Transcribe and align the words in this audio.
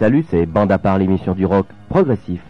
salut, 0.00 0.24
c'est 0.30 0.46
Bande 0.46 0.72
à 0.72 0.78
part 0.78 0.96
l'émission 0.96 1.34
du 1.34 1.44
rock 1.44 1.66
progressif. 1.90 2.40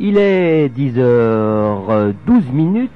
Il 0.00 0.18
est 0.18 0.76
10h12 0.76 2.50
minutes 2.52 2.90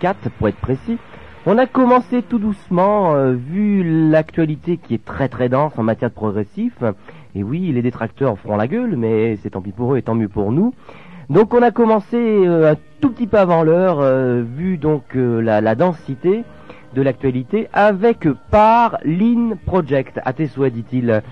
04 0.00 0.28
pour 0.30 0.48
être 0.48 0.56
précis. 0.56 0.98
On 1.46 1.58
a 1.58 1.66
commencé 1.66 2.22
tout 2.22 2.38
doucement, 2.38 3.14
euh, 3.14 3.32
vu 3.32 4.10
l'actualité 4.10 4.76
qui 4.76 4.94
est 4.94 5.04
très 5.04 5.28
très 5.28 5.48
dense 5.48 5.72
en 5.76 5.82
matière 5.82 6.10
de 6.10 6.14
progressif. 6.14 6.72
Et 7.34 7.42
oui, 7.42 7.72
les 7.72 7.82
détracteurs 7.82 8.38
feront 8.38 8.56
la 8.56 8.68
gueule, 8.68 8.96
mais 8.96 9.36
c'est 9.42 9.50
tant 9.50 9.62
pis 9.62 9.72
pour 9.72 9.94
eux 9.94 9.98
et 9.98 10.02
tant 10.02 10.14
mieux 10.14 10.28
pour 10.28 10.52
nous. 10.52 10.74
Donc 11.30 11.54
on 11.54 11.62
a 11.62 11.70
commencé 11.70 12.16
euh, 12.16 12.72
un 12.72 12.76
tout 13.00 13.10
petit 13.10 13.26
peu 13.26 13.38
avant 13.38 13.62
l'heure, 13.62 14.00
euh, 14.00 14.42
vu 14.42 14.76
donc 14.76 15.14
la, 15.14 15.60
la, 15.60 15.74
densité 15.74 16.44
de 16.94 17.02
l'actualité, 17.02 17.68
avec 17.72 18.28
Par 18.50 18.98
Lean 19.04 19.56
Project. 19.64 20.20
À 20.24 20.32
tes 20.32 20.46
souhaits, 20.46 20.74
dit-il. 20.74 21.22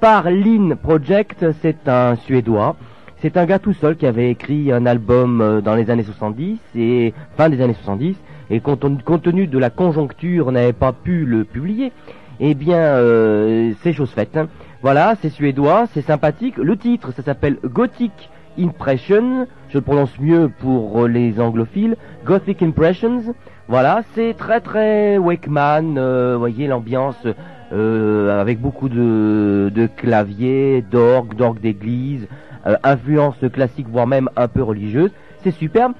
Par 0.00 0.30
Lean 0.30 0.76
Project, 0.76 1.46
c'est 1.62 1.88
un 1.88 2.16
Suédois. 2.16 2.76
C'est 3.20 3.36
un 3.36 3.46
gars 3.46 3.58
tout 3.58 3.72
seul 3.72 3.96
qui 3.96 4.06
avait 4.06 4.30
écrit 4.30 4.70
un 4.70 4.86
album 4.86 5.60
dans 5.64 5.74
les 5.74 5.90
années 5.90 6.04
70 6.04 6.58
et 6.76 7.12
fin 7.36 7.48
des 7.48 7.60
années 7.60 7.74
70 7.74 8.16
et 8.50 8.60
compte, 8.60 8.80
tenu 9.22 9.46
de 9.46 9.58
la 9.58 9.70
conjoncture, 9.70 10.52
n'avait 10.52 10.72
pas 10.72 10.92
pu 10.92 11.24
le 11.24 11.44
publier, 11.44 11.92
eh 12.40 12.54
bien, 12.54 12.78
euh, 12.78 13.72
c'est 13.82 13.92
chose 13.92 14.10
faite. 14.10 14.36
Hein. 14.36 14.48
Voilà, 14.80 15.16
c'est 15.20 15.30
suédois, 15.30 15.86
c'est 15.92 16.02
sympathique. 16.02 16.56
Le 16.56 16.76
titre, 16.76 17.12
ça 17.12 17.22
s'appelle 17.22 17.58
Gothic 17.64 18.30
Impression, 18.56 19.46
je 19.68 19.78
le 19.78 19.82
prononce 19.82 20.18
mieux 20.20 20.50
pour 20.60 21.08
les 21.08 21.40
anglophiles, 21.40 21.96
Gothic 22.24 22.62
Impressions. 22.62 23.34
Voilà, 23.66 24.02
c'est 24.14 24.34
très 24.34 24.60
très 24.60 25.18
Wakeman, 25.18 25.96
euh, 25.98 26.36
voyez 26.38 26.68
l'ambiance 26.68 27.26
euh, 27.72 28.40
avec 28.40 28.60
beaucoup 28.60 28.88
de, 28.88 29.70
de 29.74 29.86
claviers, 29.86 30.82
d'orgue, 30.88 31.34
d'orgue 31.34 31.60
d'église, 31.60 32.28
euh, 32.66 32.76
influence 32.84 33.36
classique 33.52 33.88
voire 33.88 34.06
même 34.06 34.30
un 34.36 34.46
peu 34.46 34.62
religieuse. 34.62 35.10
C'est 35.42 35.50
superbe. 35.50 35.92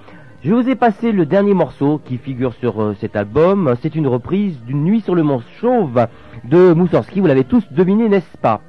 Je 0.44 0.54
vous 0.54 0.68
ai 0.68 0.76
passé 0.76 1.10
le 1.10 1.26
dernier 1.26 1.52
morceau 1.52 2.00
qui 2.04 2.16
figure 2.16 2.54
sur 2.54 2.80
euh, 2.80 2.96
cet 3.00 3.16
album. 3.16 3.74
C'est 3.82 3.96
une 3.96 4.06
reprise 4.06 4.56
d'une 4.64 4.84
nuit 4.84 5.00
sur 5.00 5.16
le 5.16 5.24
mont 5.24 5.42
Chauve 5.60 6.06
de 6.44 6.72
Moussorski. 6.72 7.18
Vous 7.18 7.26
l'avez 7.26 7.44
tous 7.44 7.64
deviné, 7.72 8.08
n'est-ce 8.08 8.38
pas? 8.38 8.60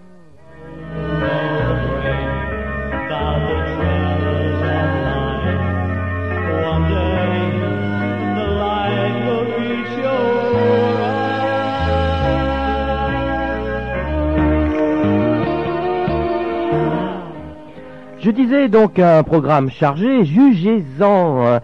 Je 18.30 18.36
disais 18.36 18.68
donc 18.68 19.00
un 19.00 19.24
programme 19.24 19.72
chargé, 19.72 20.24
jugez-en. 20.24 21.48
Euh, 21.48 21.60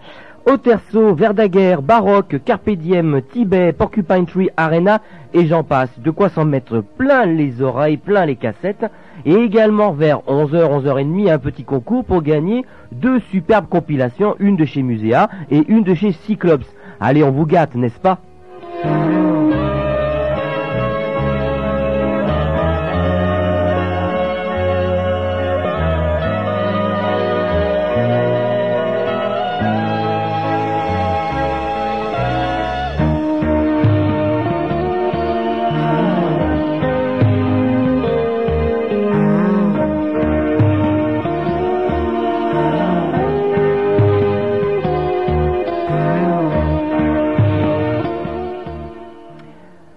Oterso, 0.46 1.14
Verdaguer, 1.14 1.76
Baroque, 1.80 2.40
Carpe 2.44 2.70
Diem, 2.70 3.20
Tibet, 3.22 3.72
Porcupine 3.72 4.26
Tree 4.26 4.50
Arena 4.56 5.00
et 5.32 5.46
j'en 5.46 5.62
passe. 5.62 5.90
De 6.00 6.10
quoi 6.10 6.28
s'en 6.28 6.44
mettre 6.44 6.80
plein 6.80 7.24
les 7.24 7.62
oreilles, 7.62 7.98
plein 7.98 8.26
les 8.26 8.34
cassettes. 8.34 8.84
Et 9.24 9.34
également 9.34 9.92
vers 9.92 10.22
11h, 10.26 10.82
11h30, 10.82 11.30
un 11.30 11.38
petit 11.38 11.62
concours 11.62 12.04
pour 12.04 12.20
gagner 12.20 12.64
deux 12.90 13.20
superbes 13.30 13.68
compilations, 13.68 14.34
une 14.40 14.56
de 14.56 14.64
chez 14.64 14.82
Muséa 14.82 15.30
et 15.52 15.62
une 15.68 15.84
de 15.84 15.94
chez 15.94 16.10
Cyclops. 16.10 16.66
Allez, 16.98 17.22
on 17.22 17.30
vous 17.30 17.46
gâte, 17.46 17.76
n'est-ce 17.76 18.00
pas? 18.00 18.18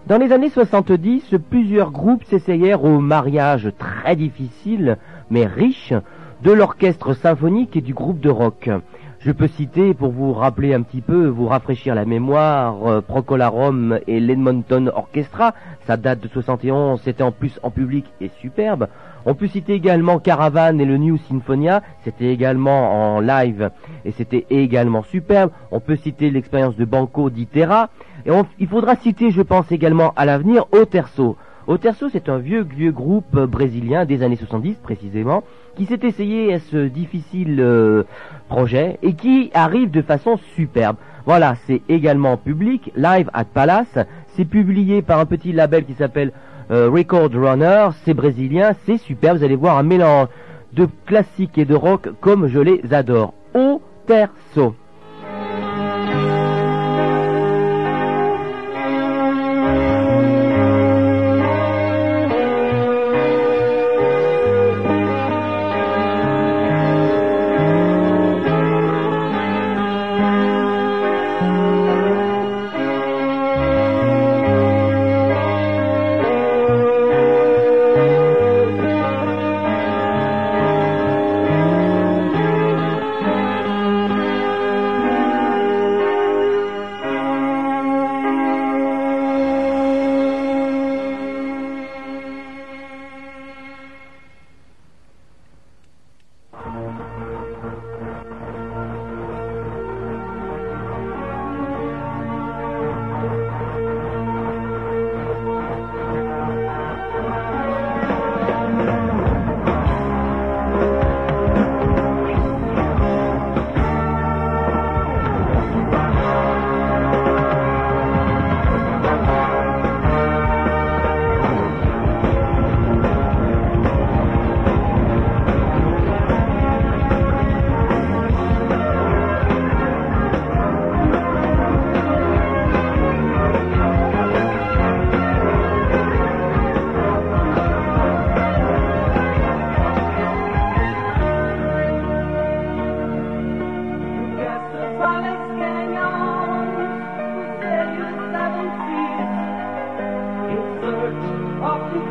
Dans 0.09 0.17
les 0.17 0.31
années 0.31 0.49
70, 0.49 1.35
plusieurs 1.51 1.91
groupes 1.91 2.23
s'essayèrent 2.23 2.83
au 2.83 2.99
mariage 2.99 3.69
très 3.77 4.15
difficile, 4.15 4.97
mais 5.29 5.45
riche, 5.45 5.93
de 6.41 6.51
l'orchestre 6.51 7.13
symphonique 7.13 7.75
et 7.75 7.81
du 7.81 7.93
groupe 7.93 8.19
de 8.19 8.31
rock. 8.31 8.71
Je 9.19 9.31
peux 9.31 9.45
citer, 9.45 9.93
pour 9.93 10.11
vous 10.11 10.33
rappeler 10.33 10.73
un 10.73 10.81
petit 10.81 11.01
peu, 11.01 11.27
vous 11.27 11.45
rafraîchir 11.45 11.93
la 11.93 12.05
mémoire, 12.05 12.87
euh, 12.87 13.01
Procolarum 13.01 13.99
et 14.07 14.19
l'Edmonton 14.19 14.89
Orchestra. 14.95 15.53
Ça 15.85 15.95
date 15.95 16.21
de 16.21 16.27
71, 16.27 16.99
c'était 17.03 17.21
en 17.21 17.31
plus 17.31 17.59
en 17.61 17.69
public 17.69 18.05
et 18.19 18.31
superbe. 18.39 18.87
On 19.27 19.35
peut 19.35 19.47
citer 19.47 19.73
également 19.73 20.17
Caravan 20.17 20.79
et 20.79 20.85
le 20.85 20.97
New 20.97 21.17
Symphonia, 21.17 21.83
c'était 22.03 22.33
également 22.33 23.17
en 23.17 23.19
live 23.19 23.69
et 24.05 24.11
c'était 24.11 24.47
également 24.49 25.03
superbe. 25.03 25.51
On 25.69 25.79
peut 25.79 25.97
citer 25.97 26.31
l'expérience 26.31 26.77
de 26.77 26.85
Banco 26.85 27.29
d'Itera. 27.29 27.89
Et 28.25 28.31
il 28.59 28.67
faudra 28.67 28.95
citer, 28.95 29.31
je 29.31 29.41
pense 29.41 29.71
également 29.71 30.13
à 30.15 30.25
l'avenir, 30.25 30.65
Oterso. 30.71 31.37
Oterso, 31.67 32.09
c'est 32.09 32.29
un 32.29 32.39
vieux, 32.39 32.63
vieux 32.63 32.91
groupe 32.91 33.37
brésilien 33.45 34.03
des 34.05 34.23
années 34.23 34.35
70 34.35 34.75
précisément, 34.81 35.43
qui 35.75 35.85
s'est 35.85 35.99
essayé 36.01 36.53
à 36.53 36.59
ce 36.59 36.87
difficile 36.87 37.57
euh, 37.59 38.03
projet 38.47 38.97
et 39.03 39.13
qui 39.13 39.51
arrive 39.53 39.91
de 39.91 40.01
façon 40.01 40.37
superbe. 40.55 40.95
Voilà, 41.25 41.55
c'est 41.67 41.83
également 41.87 42.37
public, 42.37 42.91
live 42.95 43.29
at 43.33 43.45
Palace. 43.45 43.99
C'est 44.35 44.45
publié 44.45 45.03
par 45.03 45.19
un 45.19 45.27
petit 45.27 45.51
label 45.51 45.85
qui 45.85 45.93
s'appelle 45.93 46.31
euh, 46.71 46.89
Record 46.89 47.29
Runner. 47.33 47.89
C'est 48.03 48.15
brésilien, 48.15 48.71
c'est 48.85 48.97
superbe. 48.97 49.37
Vous 49.37 49.43
allez 49.43 49.55
voir 49.55 49.77
un 49.77 49.83
mélange 49.83 50.29
de 50.73 50.87
classique 51.05 51.57
et 51.59 51.65
de 51.65 51.75
rock 51.75 52.09
comme 52.19 52.47
je 52.47 52.59
les 52.59 52.81
adore. 52.93 53.33
Oterso. 53.53 54.73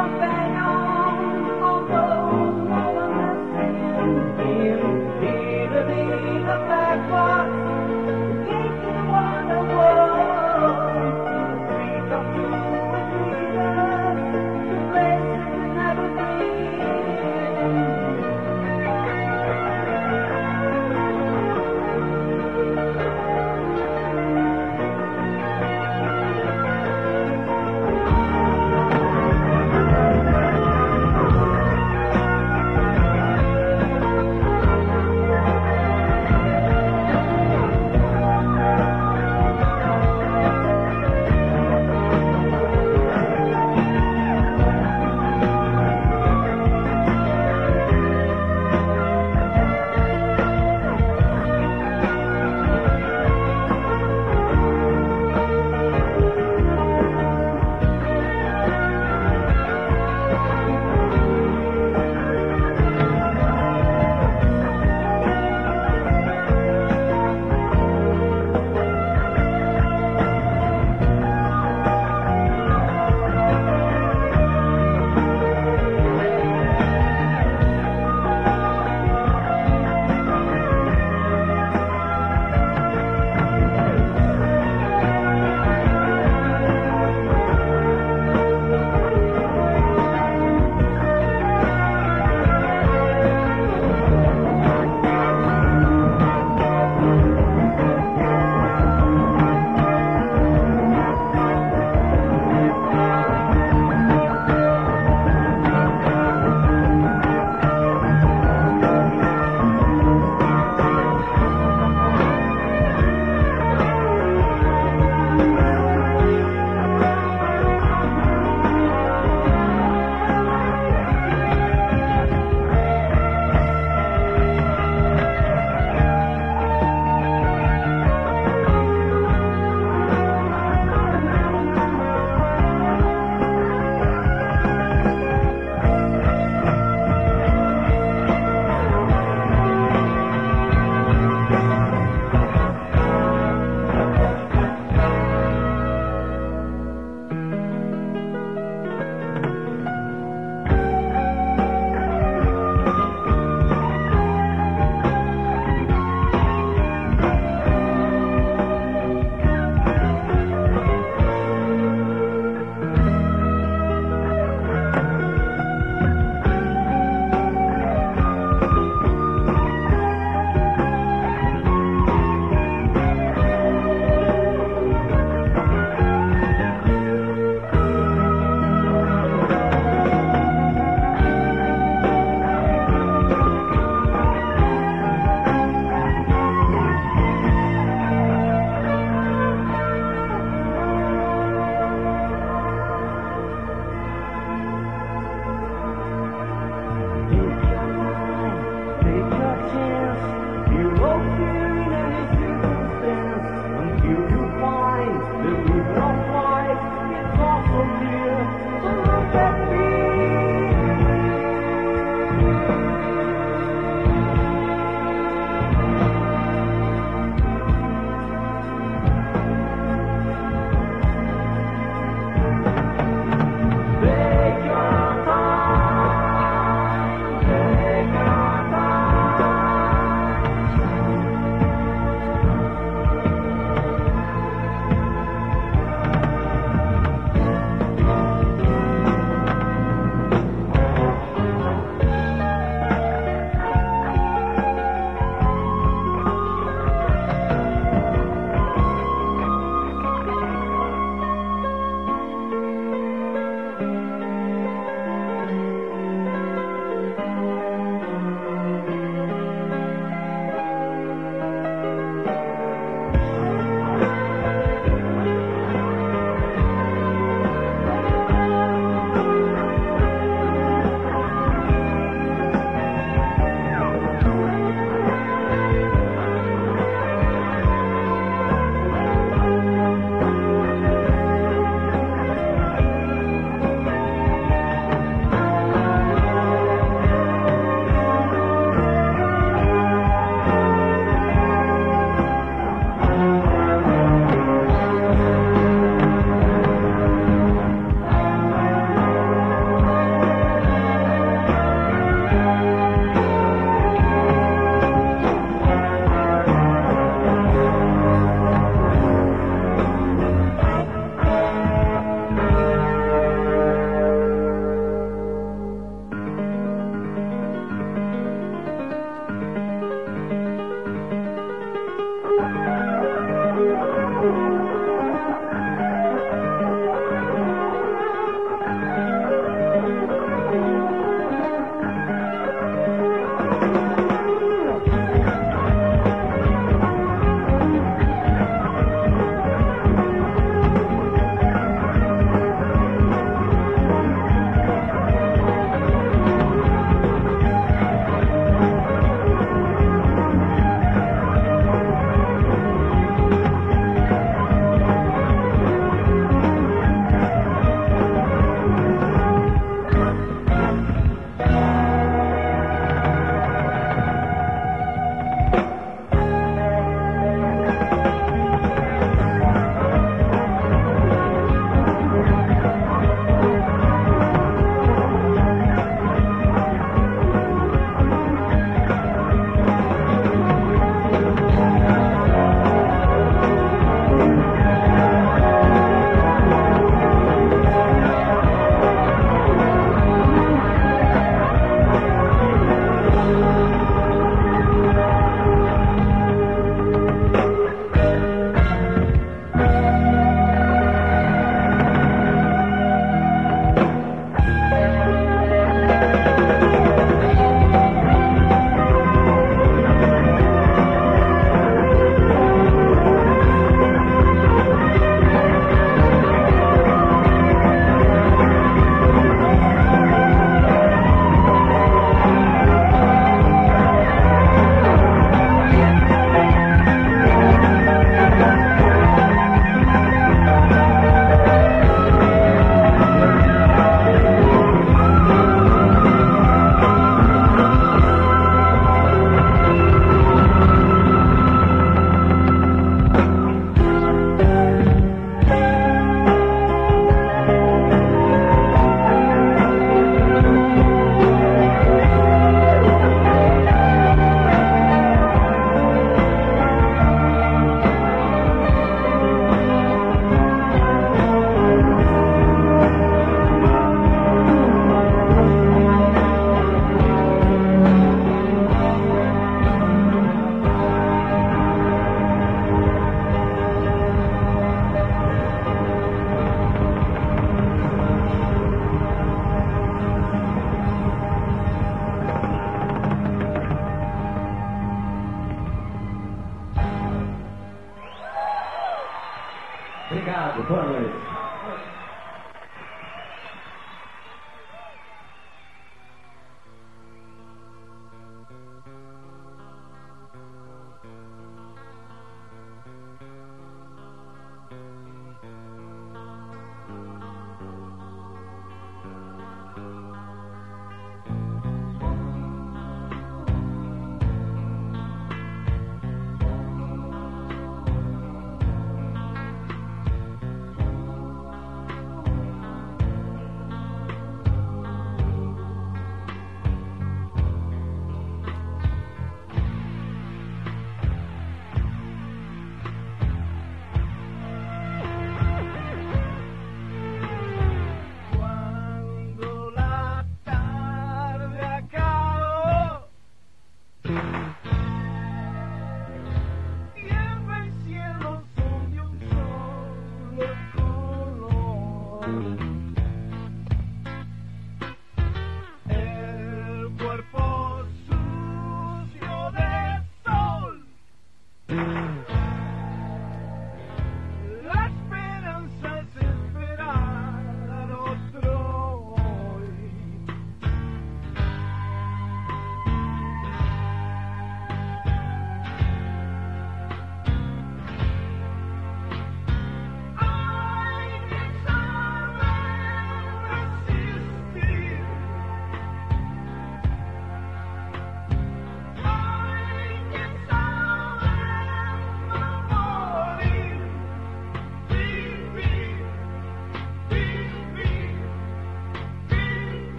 open 0.00 0.59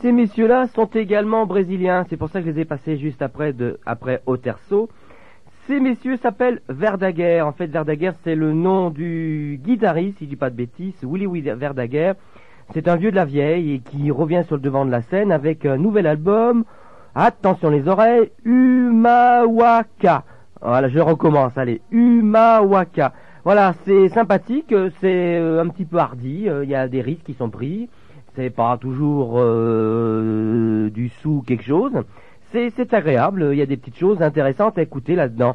Ces 0.00 0.12
messieurs-là 0.12 0.66
sont 0.68 0.86
également 0.86 1.44
brésiliens, 1.44 2.06
c'est 2.08 2.16
pour 2.16 2.30
ça 2.30 2.40
que 2.40 2.46
je 2.46 2.52
les 2.52 2.62
ai 2.62 2.64
passés 2.64 2.96
juste 2.96 3.20
après, 3.20 3.52
de, 3.52 3.78
après 3.84 4.22
Oterso. 4.24 4.88
Ces 5.66 5.78
messieurs 5.78 6.16
s'appellent 6.16 6.62
Verdaguer. 6.70 7.42
En 7.42 7.52
fait, 7.52 7.66
Verdaguer, 7.66 8.12
c'est 8.24 8.34
le 8.34 8.54
nom 8.54 8.88
du 8.88 9.60
guitariste, 9.62 10.16
si 10.16 10.24
je 10.24 10.30
dis 10.30 10.36
pas 10.36 10.48
de 10.48 10.56
bêtises, 10.56 10.94
Willy 11.02 11.42
Verdaguer. 11.42 12.12
C'est 12.72 12.88
un 12.88 12.96
vieux 12.96 13.10
de 13.10 13.16
la 13.16 13.26
vieille 13.26 13.74
et 13.74 13.78
qui 13.80 14.10
revient 14.10 14.42
sur 14.46 14.56
le 14.56 14.62
devant 14.62 14.86
de 14.86 14.90
la 14.90 15.02
scène 15.02 15.30
avec 15.32 15.66
un 15.66 15.76
nouvel 15.76 16.06
album. 16.06 16.64
Attention 17.14 17.68
les 17.68 17.86
oreilles, 17.86 18.30
Umawaka. 18.46 20.24
Voilà, 20.62 20.88
je 20.88 20.98
recommence, 20.98 21.58
allez, 21.58 21.82
Umawaka. 21.90 23.12
Voilà, 23.44 23.74
c'est 23.84 24.08
sympathique, 24.08 24.74
c'est 25.00 25.36
euh, 25.38 25.62
un 25.62 25.68
petit 25.68 25.84
peu 25.84 25.98
hardi, 25.98 26.48
euh, 26.48 26.64
il 26.64 26.70
y 26.70 26.74
a 26.74 26.88
des 26.88 27.02
risques 27.02 27.24
qui 27.24 27.34
sont 27.34 27.50
pris 27.50 27.90
c'est 28.34 28.50
pas 28.50 28.78
toujours 28.78 29.34
euh, 29.36 30.90
du 30.90 31.08
sou 31.08 31.42
quelque 31.46 31.64
chose. 31.64 31.92
C'est 32.52 32.92
agréable, 32.94 33.50
il 33.52 33.58
y 33.58 33.62
a 33.62 33.66
des 33.66 33.76
petites 33.76 33.98
choses 33.98 34.22
intéressantes 34.22 34.76
à 34.76 34.82
écouter 34.82 35.14
là-dedans. 35.14 35.54